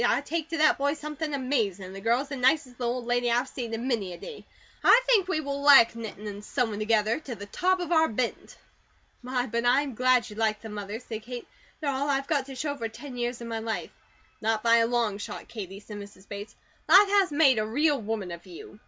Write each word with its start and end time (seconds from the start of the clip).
I 0.07 0.21
take 0.21 0.49
to 0.49 0.57
that 0.57 0.79
boy 0.79 0.95
something 0.95 1.31
amazin', 1.35 1.85
and 1.85 1.93
the 1.95 2.01
girl 2.01 2.21
is 2.21 2.29
the 2.29 2.35
nicest 2.35 2.79
little 2.79 2.95
old 2.95 3.05
lady 3.05 3.29
I've 3.29 3.47
seen 3.47 3.71
in 3.71 3.87
many 3.87 4.13
a 4.13 4.17
day. 4.17 4.45
I 4.83 4.99
think 5.05 5.27
we 5.27 5.41
will 5.41 5.61
like 5.61 5.93
knittin' 5.93 6.25
and 6.25 6.43
sewin' 6.43 6.79
together, 6.79 7.19
to 7.19 7.35
the 7.35 7.45
top 7.45 7.79
of 7.79 7.91
our 7.91 8.07
bent." 8.07 8.57
"My, 9.21 9.45
but 9.45 9.63
I'm 9.63 9.93
glad 9.93 10.27
you 10.27 10.35
like 10.35 10.61
them, 10.61 10.73
Mother," 10.73 10.99
said 10.99 11.21
Kate. 11.21 11.47
"They 11.81 11.87
are 11.87 11.93
all 11.93 12.09
I've 12.09 12.25
got 12.25 12.47
to 12.47 12.55
show 12.55 12.75
for 12.77 12.89
ten 12.89 13.15
years 13.15 13.41
of 13.41 13.47
my 13.47 13.59
life." 13.59 13.91
"Not 14.41 14.63
by 14.63 14.77
a 14.77 14.87
long 14.87 15.19
shot, 15.19 15.47
Katie," 15.47 15.79
said 15.79 15.97
Mrs. 15.97 16.27
Bates. 16.27 16.55
"Life 16.89 17.07
has 17.07 17.31
made 17.31 17.59
a 17.59 17.65
real 17.67 18.01
woman 18.01 18.31
of 18.31 18.47
you. 18.47 18.79